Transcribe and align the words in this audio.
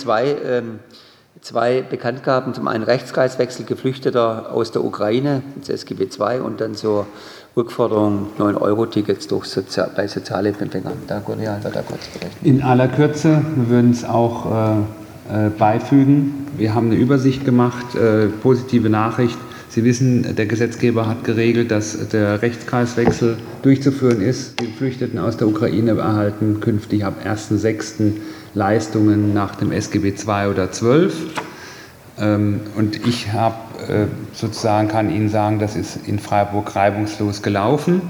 zwei, 0.00 0.36
ähm, 0.44 0.80
zwei 1.40 1.82
Bekanntgaben. 1.82 2.54
Zum 2.54 2.68
einen 2.68 2.84
Rechtskreiswechsel 2.84 3.64
Geflüchteter 3.66 4.52
aus 4.52 4.72
der 4.72 4.84
Ukraine, 4.84 5.42
ins 5.56 5.68
SGB 5.68 6.08
II, 6.18 6.40
und 6.40 6.60
dann 6.60 6.74
zur 6.74 7.06
Rückforderung 7.56 8.28
9-Euro-Tickets 8.38 9.26
durch 9.26 9.46
Sozial 9.46 9.90
bei 9.94 10.06
Sozialhilfeempfängern. 10.06 10.92
Da 11.06 11.20
Goliath 11.20 11.64
wird 11.64 11.76
da 11.76 11.82
kurz 11.82 12.06
berichten. 12.08 12.46
In 12.46 12.62
aller 12.62 12.88
Kürze, 12.88 13.42
wir 13.56 13.68
würden 13.68 13.90
es 13.90 14.04
auch 14.04 14.46
äh, 14.46 15.46
äh, 15.46 15.50
beifügen. 15.50 16.46
Wir 16.56 16.74
haben 16.74 16.86
eine 16.86 16.96
Übersicht 16.96 17.44
gemacht, 17.44 17.94
äh, 17.94 18.26
positive 18.26 18.88
Nachricht. 18.88 19.38
Sie 19.70 19.84
wissen, 19.84 20.34
der 20.34 20.46
Gesetzgeber 20.46 21.06
hat 21.06 21.22
geregelt, 21.22 21.70
dass 21.70 22.08
der 22.08 22.42
Rechtskreiswechsel 22.42 23.36
durchzuführen 23.62 24.20
ist. 24.20 24.58
Die 24.58 24.66
Geflüchteten 24.66 25.20
aus 25.20 25.36
der 25.36 25.46
Ukraine 25.46 25.92
erhalten 25.92 26.58
künftig 26.58 27.04
ab 27.04 27.14
1.6. 27.24 28.14
Leistungen 28.54 29.32
nach 29.32 29.54
dem 29.54 29.70
SGB 29.70 30.08
II 30.08 30.50
oder 30.50 30.72
12. 30.72 31.14
Ähm, 32.18 32.62
und 32.76 33.06
ich 33.06 33.32
habe 33.32 33.54
äh, 33.86 34.06
sozusagen 34.32 34.88
kann 34.88 35.08
Ihnen 35.08 35.28
sagen, 35.28 35.60
das 35.60 35.76
ist 35.76 36.00
in 36.04 36.18
Freiburg 36.18 36.74
reibungslos 36.74 37.40
gelaufen. 37.40 38.02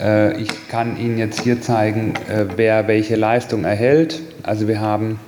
Äh, 0.00 0.40
ich 0.40 0.68
kann 0.68 0.96
Ihnen 0.96 1.18
jetzt 1.18 1.42
hier 1.42 1.60
zeigen, 1.60 2.14
äh, 2.30 2.46
wer 2.56 2.88
welche 2.88 3.16
Leistung 3.16 3.64
erhält. 3.64 4.22
Also 4.42 4.68
wir 4.68 4.80
haben 4.80 5.20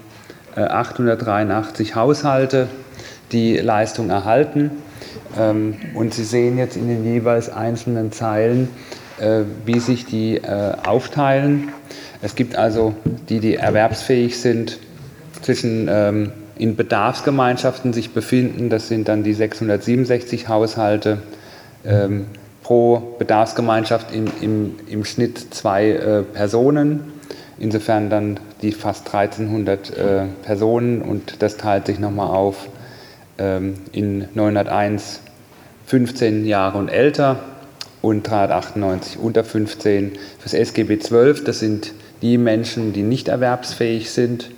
883 0.57 1.97
Haushalte, 1.97 2.69
die 3.35 3.59
Leistung 3.59 4.09
erhalten. 4.09 4.71
Ähm, 5.39 5.77
und 5.95 6.15
Sie 6.15 6.25
sehen 6.25 6.57
jetzt 6.57 6.77
in 6.77 6.89
den 6.89 7.05
jeweils 7.05 7.51
einzelnen 7.51 8.13
Zeilen, 8.13 8.69
wie 9.65 9.79
sich 9.79 10.07
die 10.07 10.41
aufteilen. 10.45 11.69
Es 12.21 12.35
gibt 12.35 12.57
also 12.57 12.95
die, 13.29 13.39
die 13.39 13.55
erwerbsfähig 13.55 14.41
sind, 14.41 14.79
zwischen 15.45 15.89
ähm, 15.91 16.33
in 16.57 16.77
Bedarfsgemeinschaften 16.77 17.93
sich 17.93 18.13
befinden. 18.13 18.71
Das 18.71 18.89
sind 18.89 19.09
dann 19.09 19.23
die 19.23 19.35
667 19.35 20.49
Haushalte 20.49 21.19
ähm, 21.85 22.27
pro 22.63 23.17
Bedarfsgemeinschaft 23.19 24.15
im, 24.15 24.27
im, 24.41 24.75
im 24.89 25.05
Schnitt 25.05 25.55
zwei 25.55 25.91
äh, 25.91 26.23
Personen. 26.23 27.13
Insofern 27.59 28.11
dann 28.11 28.41
die 28.63 28.73
fast 28.73 29.15
1300 29.15 29.91
äh, 29.91 30.25
Personen 30.43 31.03
und 31.03 31.43
das 31.43 31.57
teilt 31.57 31.87
sich 31.87 31.99
nochmal 31.99 32.29
auf 32.29 32.69
in 33.37 34.29
901 34.35 35.21
15 35.87 36.47
Jahre 36.47 36.79
und 36.79 36.89
älter 36.89 37.41
und 38.01 38.23
398 38.29 39.19
unter 39.19 39.45
15 39.45 40.13
fürs 40.39 40.55
SGB 40.55 40.99
12. 40.99 41.45
Das 41.45 41.59
sind 41.59 41.93
die 42.23 42.39
Menschen, 42.39 42.93
die 42.93 43.03
nicht 43.03 43.29
erwerbsfähig 43.29 44.11
sind. 44.11 44.51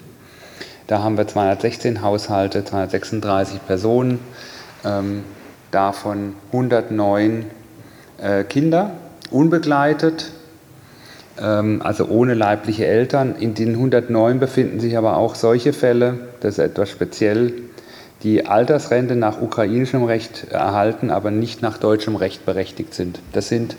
Da 0.87 1.03
haben 1.03 1.17
wir 1.17 1.27
216 1.27 2.03
Haushalte, 2.03 2.65
236 2.65 3.65
Personen, 3.67 4.21
ähm, 4.85 5.25
davon 5.73 6.35
109 6.53 7.47
äh, 8.23 8.45
Kinder, 8.45 8.93
unbegleitet, 9.31 10.31
ähm, 11.41 11.83
also 11.83 12.07
ohne 12.07 12.35
leibliche 12.35 12.87
Eltern. 12.87 13.35
In 13.37 13.55
den 13.55 13.71
109 13.71 14.39
befinden 14.39 14.79
sich 14.79 14.97
aber 14.97 15.17
auch 15.17 15.35
solche 15.35 15.73
Fälle, 15.73 16.29
das 16.41 16.55
ist 16.55 16.59
etwas 16.61 16.89
speziell, 16.89 17.53
die 18.23 18.47
Altersrente 18.47 19.17
nach 19.17 19.41
ukrainischem 19.41 20.05
Recht 20.05 20.47
erhalten, 20.51 21.11
aber 21.11 21.31
nicht 21.31 21.63
nach 21.63 21.79
deutschem 21.79 22.17
Recht 22.17 22.47
berechtigt 22.47 22.95
sind. 22.95 23.21
Das 23.33 23.49
sind 23.49 23.77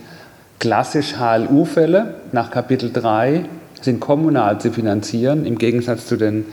klassisch 0.59 1.15
HLU-Fälle 1.17 2.15
nach 2.31 2.51
Kapitel 2.51 2.91
3, 2.91 3.45
sind 3.81 3.99
kommunal 3.99 4.59
zu 4.59 4.71
finanzieren, 4.71 5.45
im 5.45 5.57
Gegensatz 5.57 6.05
zu 6.07 6.17
den 6.17 6.45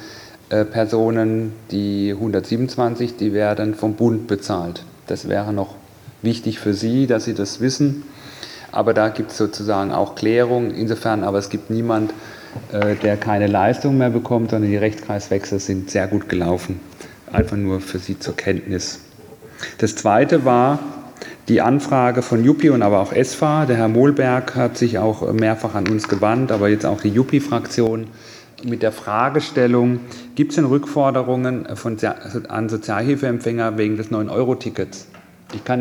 äh, 0.51 0.65
Personen, 0.65 1.53
die 1.71 2.13
127, 2.13 3.17
die 3.17 3.33
werden 3.33 3.75
vom 3.75 3.95
Bund 3.95 4.27
bezahlt. 4.27 4.85
Das 5.07 5.29
wäre 5.29 5.53
noch 5.53 5.75
wichtig 6.23 6.59
für 6.59 6.75
Sie, 6.75 7.07
dass 7.07 7.25
Sie 7.25 7.35
das 7.35 7.61
wissen. 7.61 8.05
Aber 8.73 8.93
da 8.93 9.09
gibt 9.09 9.31
es 9.31 9.37
sozusagen 9.37 9.93
auch 9.93 10.17
Klärung. 10.17 10.73
Insofern, 10.73 11.23
aber 11.23 11.39
es 11.39 11.49
gibt 11.49 11.71
niemand, 11.71 12.13
äh, 12.73 12.97
der 12.97 13.17
keine 13.17 13.47
Leistung 13.47 13.99
mehr 13.99 14.11
bekommt, 14.11 14.51
sondern 14.51 14.71
die 14.71 14.77
Rechtskreiswechsel 14.77 15.61
sind 15.61 15.91
sehr 15.91 16.09
gut 16.09 16.29
gelaufen. 16.29 16.81
Einfach 17.33 17.57
nur 17.57 17.81
für 17.81 17.99
Sie 17.99 18.19
zur 18.19 18.37
Kenntnis. 18.37 19.01
Das 19.79 19.97
Zweite 19.97 20.45
war 20.45 20.79
die 21.49 21.61
Anfrage 21.61 22.23
von 22.23 22.45
Juppie 22.45 22.71
und 22.71 22.83
aber 22.83 23.01
auch 23.01 23.13
ESFA. 23.13 23.67
Der 23.67 23.77
Herr 23.77 23.89
Mohlberg 23.89 24.55
hat 24.55 24.79
sich 24.79 24.99
auch 24.99 25.33
mehrfach 25.33 25.75
an 25.75 25.89
uns 25.89 26.09
gewandt, 26.09 26.53
aber 26.53 26.69
jetzt 26.69 26.87
auch 26.87 27.01
die 27.01 27.11
Juppie-Fraktion 27.11 28.07
mit 28.65 28.83
der 28.83 28.93
Fragestellung, 28.93 30.01
gibt 30.35 30.53
es 30.53 30.57
denn 30.57 30.65
Rückforderungen 30.65 31.67
von, 31.77 31.99
an 32.49 32.69
Sozialhilfeempfänger 32.69 33.77
wegen 33.77 33.97
des 33.97 34.11
9-Euro-Tickets? 34.11 35.09
Ich 35.55 35.65
kann 35.65 35.73